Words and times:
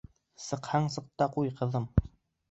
Сыҡһаң, 0.43 0.87
сыҡ 0.95 1.05
та 1.21 1.27
ҡуй, 1.35 1.51
ҡыҙым! 1.59 1.85